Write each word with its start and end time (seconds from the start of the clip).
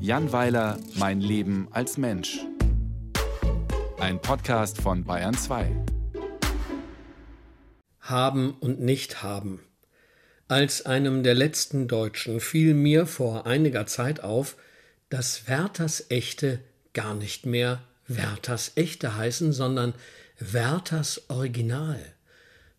Jan 0.00 0.32
Weiler, 0.32 0.78
Mein 0.94 1.20
Leben 1.20 1.68
als 1.70 1.98
Mensch. 1.98 2.38
Ein 3.98 4.20
Podcast 4.22 4.80
von 4.80 5.04
Bayern 5.04 5.34
2. 5.34 5.70
Haben 8.00 8.54
und 8.60 8.80
nicht 8.80 9.22
haben. 9.22 9.60
Als 10.46 10.86
einem 10.86 11.22
der 11.22 11.34
letzten 11.34 11.88
Deutschen 11.88 12.40
fiel 12.40 12.72
mir 12.72 13.06
vor 13.06 13.46
einiger 13.46 13.86
Zeit 13.86 14.24
auf, 14.24 14.56
dass 15.10 15.46
Werthers 15.46 16.06
Echte 16.08 16.60
gar 16.94 17.14
nicht 17.14 17.44
mehr 17.44 17.82
Werthers 18.06 18.72
Echte 18.76 19.16
heißen, 19.16 19.52
sondern 19.52 19.94
Werthers 20.38 21.28
Original. 21.28 21.98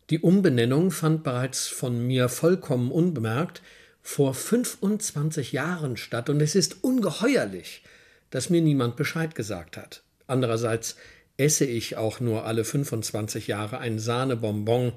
Die 0.09 0.20
Umbenennung 0.20 0.89
fand 0.89 1.23
bereits 1.23 1.68
von 1.68 2.07
mir 2.07 2.29
vollkommen 2.29 2.91
unbemerkt 2.91 3.61
vor 4.10 4.34
25 4.34 5.52
Jahren 5.52 5.96
statt 5.96 6.32
und 6.32 6.42
es 6.42 6.56
ist 6.56 6.83
ungeheuerlich, 6.83 7.83
dass 8.32 8.50
mir 8.50 8.60
niemand 8.60 8.96
Bescheid 8.96 9.36
gesagt 9.36 9.78
hat. 9.78 10.02
Andererseits 10.25 10.96
esse 11.38 11.66
ich 11.66 11.96
auch 11.96 12.19
nur 12.19 12.43
alle 12.46 12.66
25 12.66 13.46
Jahre 13.46 13.78
ein 13.78 14.00
Sahnebonbon. 14.00 14.93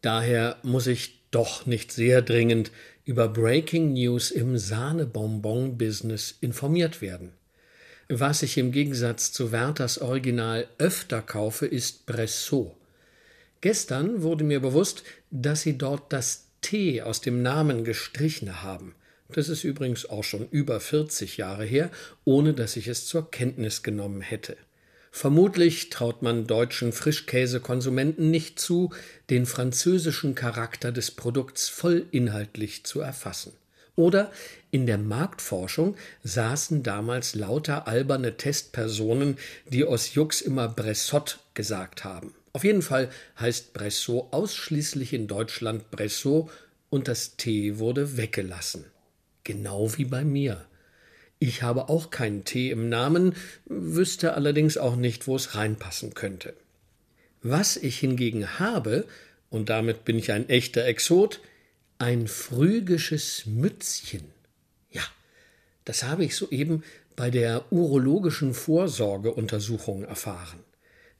Daher 0.00 0.56
muss 0.64 0.88
ich 0.88 1.20
doch 1.30 1.64
nicht 1.64 1.92
sehr 1.92 2.22
dringend 2.22 2.72
über 3.04 3.28
Breaking 3.28 3.92
News 3.92 4.32
im 4.32 4.58
Sahnebonbon-Business 4.58 6.38
informiert 6.40 7.02
werden. 7.02 7.30
Was 8.08 8.42
ich 8.42 8.58
im 8.58 8.72
Gegensatz 8.72 9.30
zu 9.30 9.52
Werthers 9.52 9.98
Original 9.98 10.66
öfter 10.78 11.22
kaufe, 11.22 11.66
ist 11.66 12.04
Bressot. 12.06 12.74
Gestern 13.60 14.22
wurde 14.22 14.42
mir 14.42 14.58
bewusst, 14.58 15.04
dass 15.30 15.62
sie 15.62 15.78
dort 15.78 16.12
das 16.12 16.48
T 16.62 17.02
aus 17.02 17.20
dem 17.20 17.42
Namen 17.42 17.84
gestrichen 17.84 18.62
haben. 18.62 18.94
Das 19.28 19.48
ist 19.48 19.64
übrigens 19.64 20.08
auch 20.08 20.24
schon 20.24 20.48
über 20.50 20.80
40 20.80 21.36
Jahre 21.36 21.64
her, 21.64 21.90
ohne 22.24 22.54
dass 22.54 22.76
ich 22.76 22.88
es 22.88 23.06
zur 23.06 23.30
Kenntnis 23.30 23.82
genommen 23.82 24.20
hätte. 24.20 24.56
Vermutlich 25.10 25.90
traut 25.90 26.22
man 26.22 26.46
deutschen 26.46 26.92
Frischkäsekonsumenten 26.92 28.30
nicht 28.30 28.58
zu, 28.58 28.90
den 29.28 29.44
französischen 29.44 30.34
Charakter 30.34 30.90
des 30.90 31.10
Produkts 31.10 31.68
vollinhaltlich 31.68 32.84
zu 32.84 33.00
erfassen. 33.00 33.52
Oder 33.94 34.32
in 34.70 34.86
der 34.86 34.96
Marktforschung 34.96 35.96
saßen 36.24 36.82
damals 36.82 37.34
lauter 37.34 37.86
alberne 37.86 38.38
Testpersonen, 38.38 39.36
die 39.66 39.84
aus 39.84 40.14
Jux 40.14 40.40
immer 40.40 40.68
Bressot 40.68 41.40
gesagt 41.52 42.04
haben. 42.04 42.34
Auf 42.54 42.64
jeden 42.64 42.82
Fall 42.82 43.08
heißt 43.38 43.72
Bressot 43.72 44.32
ausschließlich 44.32 45.14
in 45.14 45.26
Deutschland 45.26 45.90
Bressot 45.90 46.50
und 46.90 47.08
das 47.08 47.36
T 47.36 47.78
wurde 47.78 48.18
weggelassen. 48.18 48.84
Genau 49.44 49.96
wie 49.96 50.04
bei 50.04 50.24
mir. 50.24 50.66
Ich 51.38 51.62
habe 51.62 51.88
auch 51.88 52.10
keinen 52.10 52.44
Tee 52.44 52.70
im 52.70 52.88
Namen, 52.88 53.34
wüsste 53.64 54.34
allerdings 54.34 54.76
auch 54.76 54.96
nicht, 54.96 55.26
wo 55.26 55.34
es 55.34 55.54
reinpassen 55.54 56.14
könnte. 56.14 56.54
Was 57.42 57.76
ich 57.76 57.98
hingegen 57.98 58.60
habe, 58.60 59.06
und 59.50 59.68
damit 59.68 60.04
bin 60.04 60.18
ich 60.18 60.30
ein 60.30 60.48
echter 60.48 60.84
Exot, 60.84 61.40
ein 61.98 62.28
phrygisches 62.28 63.46
Mützchen. 63.46 64.24
Ja, 64.90 65.02
das 65.84 66.04
habe 66.04 66.24
ich 66.24 66.36
soeben 66.36 66.84
bei 67.16 67.30
der 67.30 67.72
urologischen 67.72 68.54
Vorsorgeuntersuchung 68.54 70.04
erfahren. 70.04 70.60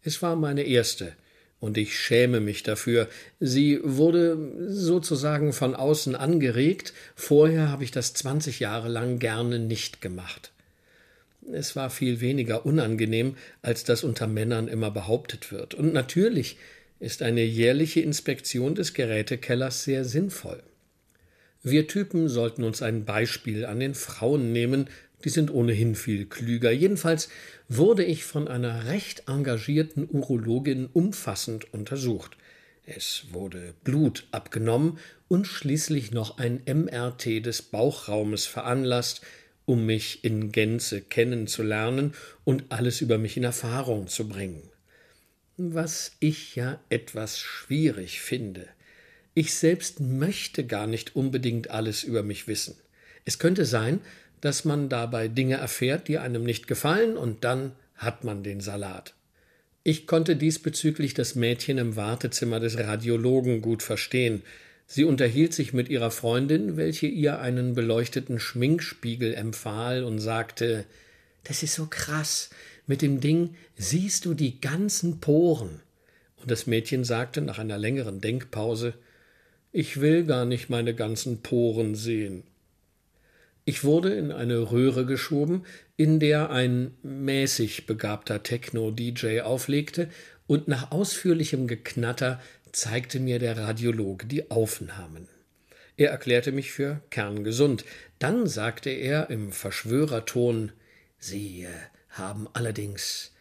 Es 0.03 0.22
war 0.22 0.36
meine 0.36 0.64
erste, 0.64 1.12
und 1.61 1.78
ich 1.78 1.97
schäme 1.97 2.41
mich 2.41 2.64
dafür. 2.64 3.08
Sie 3.39 3.78
wurde 3.84 4.36
sozusagen 4.69 5.53
von 5.53 5.77
außen 5.77 6.17
angeregt, 6.17 6.92
vorher 7.14 7.69
habe 7.69 7.84
ich 7.84 7.92
das 7.92 8.14
zwanzig 8.14 8.58
Jahre 8.58 8.89
lang 8.89 9.20
gerne 9.20 9.61
nicht 9.61 10.00
gemacht. 10.00 10.50
Es 11.53 11.77
war 11.77 11.91
viel 11.91 12.20
weniger 12.20 12.67
unangenehm, 12.67 13.36
als 13.62 13.84
das 13.84 14.03
unter 14.03 14.27
Männern 14.27 14.69
immer 14.69 14.91
behauptet 14.91 15.52
wird. 15.52 15.74
Und 15.74 15.92
natürlich 15.92 16.57
ist 16.98 17.23
eine 17.23 17.42
jährliche 17.42 18.01
Inspektion 18.01 18.74
des 18.74 18.95
Gerätekellers 18.95 19.84
sehr 19.84 20.05
sinnvoll. 20.05 20.63
Wir 21.63 21.86
Typen 21.86 22.29
sollten 22.29 22.64
uns 22.64 22.83
ein 22.83 23.05
Beispiel 23.05 23.67
an 23.67 23.79
den 23.79 23.95
Frauen 23.95 24.52
nehmen, 24.52 24.89
die 25.24 25.28
sind 25.28 25.52
ohnehin 25.52 25.94
viel 25.94 26.27
klüger. 26.27 26.70
Jedenfalls 26.70 27.28
wurde 27.68 28.05
ich 28.05 28.24
von 28.24 28.48
einer 28.48 28.86
recht 28.86 29.28
engagierten 29.28 30.08
Urologin 30.10 30.88
umfassend 30.92 31.72
untersucht. 31.72 32.36
Es 32.84 33.27
wurde 33.30 33.74
Blut 33.84 34.27
abgenommen 34.33 34.98
und 35.28 35.46
schließlich 35.46 36.10
noch 36.10 36.38
ein 36.38 36.62
MRT 36.66 37.44
des 37.46 37.62
Bauchraumes 37.62 38.46
veranlasst, 38.46 39.22
um 39.64 39.86
mich 39.86 40.24
in 40.24 40.50
Gänze 40.50 41.00
kennenzulernen 41.00 42.14
und 42.44 42.64
alles 42.70 43.00
über 43.00 43.18
mich 43.18 43.36
in 43.36 43.44
Erfahrung 43.44 44.08
zu 44.08 44.28
bringen. 44.28 44.62
Was 45.56 46.12
ich 46.18 46.56
ja 46.56 46.80
etwas 46.89 47.39
schwierig 47.39 48.20
finde. 48.20 48.66
Ich 49.34 49.54
selbst 49.54 50.00
möchte 50.00 50.66
gar 50.66 50.86
nicht 50.86 51.14
unbedingt 51.14 51.70
alles 51.70 52.02
über 52.02 52.22
mich 52.22 52.48
wissen. 52.48 52.74
Es 53.24 53.39
könnte 53.39 53.64
sein, 53.64 54.00
dass 54.42 54.64
man 54.67 54.91
dabei 54.91 55.29
Dinge 55.29 55.55
erfährt, 55.55 56.08
die 56.08 56.19
einem 56.19 56.45
nicht 56.45 56.67
gefallen, 56.67 57.17
und 57.17 57.45
dann 57.45 57.73
hat 57.95 58.25
man 58.25 58.42
den 58.42 58.61
Salat. 58.61 59.14
Ich 59.85 60.07
konnte 60.07 60.36
diesbezüglich 60.36 61.14
das 61.14 61.36
Mädchen 61.36 61.79
im 61.79 61.97
Wartezimmer 61.97 62.61
des 62.61 62.77
Radiologen 62.77 63.63
gut 63.63 63.83
verstehen. 63.83 64.42
Sie 64.86 65.05
unterhielt 65.05 65.55
sich 65.55 65.73
mit 65.73 65.89
ihrer 65.89 66.11
Freundin, 66.11 66.77
welche 66.77 67.07
ihr 67.07 67.39
einen 67.39 67.75
beleuchteten 67.75 68.41
Schminkspiegel 68.41 69.33
empfahl 69.33 70.02
und 70.05 70.19
sagte 70.19 70.85
Das 71.45 71.63
ist 71.63 71.75
so 71.75 71.86
krass. 71.89 72.51
Mit 72.86 73.01
dem 73.01 73.20
Ding 73.20 73.55
siehst 73.77 74.25
du 74.25 74.35
die 74.35 74.61
ganzen 74.61 75.20
Poren. 75.20 75.81
Und 76.36 76.51
das 76.51 76.67
Mädchen 76.67 77.05
sagte 77.05 77.41
nach 77.42 77.61
einer 77.61 77.79
längeren 77.79 78.20
Denkpause 78.20 78.95
Ich 79.70 80.01
will 80.01 80.25
gar 80.25 80.47
nicht 80.47 80.69
meine 80.69 80.95
ganzen 80.95 81.42
Poren 81.42 81.95
sehen. 81.95 82.42
Ich 83.64 83.84
wurde 83.84 84.14
in 84.14 84.33
eine 84.33 84.73
Röhre 84.73 85.06
geschoben, 85.06 85.64
in 85.96 86.18
der 86.18 86.50
ein 86.50 86.96
mäßig 87.02 87.86
begabter 87.86 88.42
Techno-DJ 88.42 89.40
auflegte, 89.40 90.08
und 90.48 90.68
nach 90.68 90.90
ausführlichem 90.90 91.68
Geknatter 91.68 92.40
zeigte 92.72 93.20
mir 93.20 93.39
der 93.39 93.56
Radiologe 93.56 94.27
die 94.27 94.51
Aufnahmen. 94.51 95.28
Er 95.96 96.11
erklärte 96.11 96.52
mich 96.52 96.72
für 96.72 97.01
kerngesund. 97.11 97.84
Dann 98.18 98.46
sagte 98.46 98.90
er 98.90 99.30
im 99.30 99.52
Verschwörerton 99.52 100.72
Sie 101.18 101.68
haben 102.08 102.48
allerdings 102.52 103.33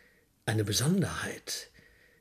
eine 0.45 0.63
Besonderheit. 0.63 1.71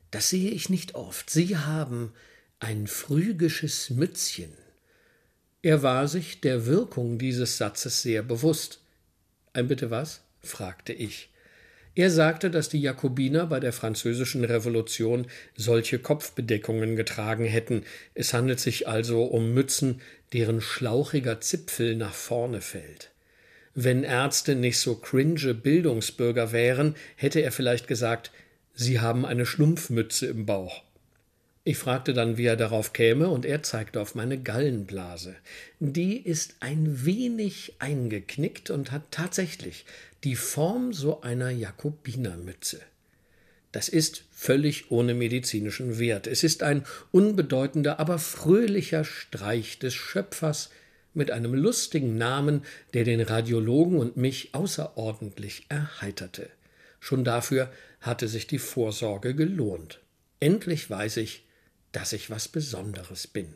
Das 0.09 0.29
sehe 0.29 0.51
ich 0.51 0.69
nicht 0.69 0.95
oft. 0.95 1.29
Sie 1.29 1.55
haben 1.55 2.13
ein 2.59 2.87
phrygisches 2.87 3.89
Mützchen. 3.91 4.51
Er 5.63 5.83
war 5.83 6.07
sich 6.07 6.41
der 6.41 6.65
Wirkung 6.65 7.19
dieses 7.19 7.57
Satzes 7.57 8.01
sehr 8.01 8.23
bewusst. 8.23 8.79
Ein 9.53 9.67
bitte 9.67 9.91
was? 9.91 10.21
fragte 10.41 10.91
ich. 10.91 11.29
Er 11.93 12.09
sagte, 12.09 12.49
dass 12.49 12.69
die 12.69 12.81
Jakobiner 12.81 13.45
bei 13.45 13.59
der 13.59 13.73
französischen 13.73 14.43
Revolution 14.43 15.27
solche 15.55 15.99
Kopfbedeckungen 15.99 16.95
getragen 16.95 17.45
hätten. 17.45 17.83
Es 18.15 18.33
handelt 18.33 18.59
sich 18.59 18.87
also 18.87 19.25
um 19.25 19.53
Mützen, 19.53 20.01
deren 20.33 20.61
schlauchiger 20.61 21.41
Zipfel 21.41 21.95
nach 21.95 22.13
vorne 22.13 22.61
fällt. 22.61 23.11
Wenn 23.75 24.03
Ärzte 24.03 24.55
nicht 24.55 24.79
so 24.79 24.95
cringe 24.95 25.53
Bildungsbürger 25.53 26.51
wären, 26.51 26.95
hätte 27.17 27.41
er 27.41 27.51
vielleicht 27.51 27.87
gesagt, 27.87 28.31
sie 28.73 28.99
haben 28.99 29.25
eine 29.25 29.45
Schlumpfmütze 29.45 30.27
im 30.27 30.45
Bauch. 30.45 30.83
Ich 31.63 31.77
fragte 31.77 32.13
dann, 32.13 32.37
wie 32.37 32.45
er 32.45 32.55
darauf 32.55 32.91
käme, 32.91 33.29
und 33.29 33.45
er 33.45 33.61
zeigte 33.61 34.01
auf 34.01 34.15
meine 34.15 34.39
Gallenblase. 34.39 35.35
Die 35.79 36.17
ist 36.17 36.55
ein 36.59 37.05
wenig 37.05 37.75
eingeknickt 37.77 38.71
und 38.71 38.91
hat 38.91 39.03
tatsächlich 39.11 39.85
die 40.23 40.35
Form 40.35 40.91
so 40.91 41.21
einer 41.21 41.51
Jakobinermütze. 41.51 42.81
Das 43.71 43.89
ist 43.89 44.23
völlig 44.31 44.89
ohne 44.89 45.13
medizinischen 45.13 45.99
Wert. 45.99 46.25
Es 46.25 46.43
ist 46.43 46.63
ein 46.63 46.83
unbedeutender, 47.11 47.99
aber 47.99 48.17
fröhlicher 48.17 49.05
Streich 49.05 49.77
des 49.77 49.93
Schöpfers 49.93 50.71
mit 51.13 51.29
einem 51.29 51.53
lustigen 51.53 52.17
Namen, 52.17 52.63
der 52.95 53.03
den 53.03 53.21
Radiologen 53.21 53.99
und 53.99 54.17
mich 54.17 54.55
außerordentlich 54.55 55.67
erheiterte. 55.69 56.49
Schon 56.99 57.23
dafür 57.23 57.71
hatte 57.99 58.27
sich 58.27 58.47
die 58.47 58.59
Vorsorge 58.59 59.35
gelohnt. 59.35 59.99
Endlich 60.39 60.89
weiß 60.89 61.17
ich, 61.17 61.43
dass 61.91 62.13
ich 62.13 62.29
was 62.29 62.47
Besonderes 62.47 63.27
bin. 63.27 63.55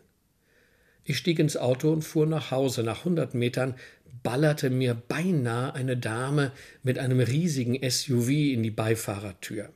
Ich 1.04 1.18
stieg 1.18 1.40
ins 1.40 1.56
Auto 1.56 1.92
und 1.92 2.02
fuhr 2.02 2.26
nach 2.26 2.52
Hause. 2.52 2.84
Nach 2.84 3.06
hundert 3.06 3.36
Metern 3.36 3.76
ballerte 4.24 4.70
mir 4.72 4.96
beinahe 4.96 5.74
eine 5.74 5.98
Dame 5.98 6.52
mit 6.82 6.98
einem 6.98 7.20
riesigen 7.20 7.78
SUV 7.90 8.30
in 8.30 8.64
die 8.64 8.72
Beifahrertür. 8.72 9.70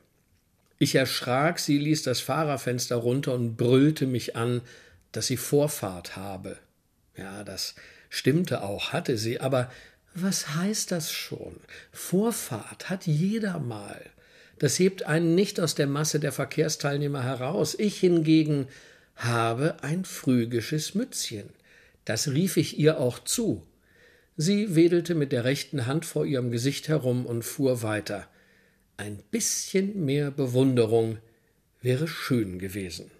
Ich 0.78 0.94
erschrak, 0.94 1.58
sie 1.58 1.78
ließ 1.78 2.02
das 2.02 2.20
Fahrerfenster 2.20 2.96
runter 2.96 3.34
und 3.34 3.56
brüllte 3.56 4.06
mich 4.06 4.34
an, 4.34 4.62
dass 5.12 5.26
sie 5.26 5.36
Vorfahrt 5.36 6.16
habe. 6.16 6.56
Ja, 7.16 7.44
das 7.44 7.74
Stimmte 8.08 8.62
auch, 8.62 8.92
hatte 8.92 9.18
sie, 9.18 9.40
aber 9.40 9.70
was 10.14 10.56
heißt 10.56 10.90
das 10.90 11.12
schon? 11.12 11.56
Vorfahrt 11.92 12.90
hat 12.90 13.06
jeder 13.06 13.58
mal. 13.60 14.02
Das 14.60 14.78
hebt 14.78 15.04
einen 15.04 15.34
nicht 15.34 15.58
aus 15.58 15.74
der 15.74 15.86
Masse 15.86 16.20
der 16.20 16.32
Verkehrsteilnehmer 16.32 17.24
heraus. 17.24 17.74
Ich 17.78 17.98
hingegen 17.98 18.68
habe 19.16 19.82
ein 19.82 20.04
phrygisches 20.04 20.94
Mützchen. 20.94 21.48
Das 22.04 22.28
rief 22.28 22.58
ich 22.58 22.78
ihr 22.78 23.00
auch 23.00 23.18
zu. 23.18 23.66
Sie 24.36 24.74
wedelte 24.76 25.14
mit 25.14 25.32
der 25.32 25.44
rechten 25.44 25.86
Hand 25.86 26.04
vor 26.04 26.26
ihrem 26.26 26.50
Gesicht 26.50 26.88
herum 26.88 27.24
und 27.24 27.42
fuhr 27.42 27.82
weiter. 27.82 28.28
Ein 28.98 29.22
bisschen 29.30 30.04
mehr 30.04 30.30
Bewunderung 30.30 31.16
wäre 31.80 32.06
schön 32.06 32.58
gewesen. 32.58 33.10